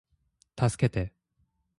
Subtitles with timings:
[0.55, 1.13] 助けて